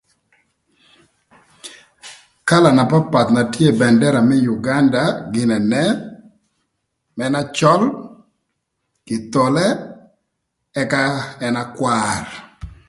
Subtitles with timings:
[2.47, 5.01] Kala na papath na tye ï bëndëra më Uganda
[5.33, 5.83] gïn ene;
[7.23, 7.81] ën na cöl,
[9.05, 9.65] kithole,
[10.81, 11.01] ëka
[11.45, 12.23] ën na kwar.